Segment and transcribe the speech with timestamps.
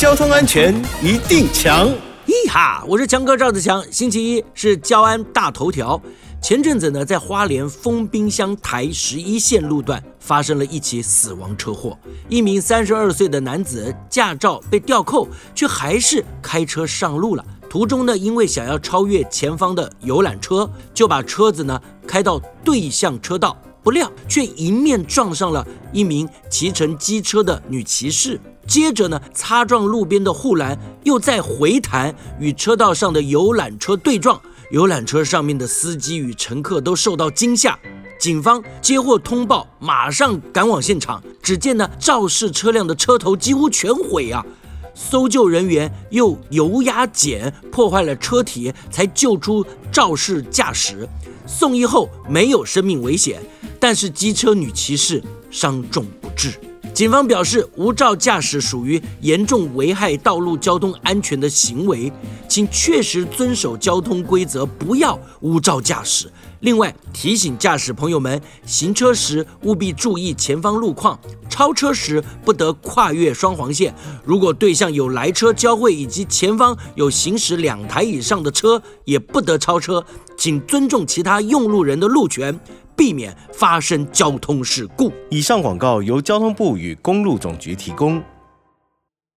[0.00, 1.86] 交通安全一定强！
[2.26, 3.84] 咿哈，我是强哥赵子强。
[3.92, 6.00] 星期一是交安大头条。
[6.40, 11.98] 前阵子呢，在花莲丰滨乡台十一线路段发生了一起死亡车祸，
[12.30, 17.44] 一名三十二岁的男子驾照被吊扣，却还是开车上路了。
[17.68, 37.78] 途中呢，因为想要超越前方的游览车，就把车子呢开到对向车道，不料却迎面撞上了一名骑乘机车的女骑士，接着呢擦撞路边的护栏，又再回弹与车道上的游览车对撞，游览车上面的司机与乘客都受到惊吓。
[38.18, 44.44] 警方接获通报，马上赶往现场，只见呢肇事车辆的车头几乎全毁啊。
[44.92, 51.08] 搜救人员用油压剪破坏了车体，才救出肇事驾驶。
[51.46, 53.40] 送医后没有生命危险，
[53.80, 55.20] 但是机车女骑士
[55.50, 56.52] 伤重不治。
[56.92, 62.12] 警方表示，无照驾驶属于严重危害道路交通安全的行为，
[62.46, 66.30] 请确实遵守交通规则，不要无照驾驶。
[66.60, 73.94] 另外提醒驾驶朋友们，行车时务必注意前方路况，超车时不得跨越双黄线。
[74.24, 80.04] 如果对向有来车交汇，以及前方有行驶两台以上的车，也不得超车。
[80.36, 82.58] 请尊重其他用路人的路权，
[83.00, 85.10] 避免发生交通事故。
[85.30, 88.22] 以上广告由交通部与公路总局提供。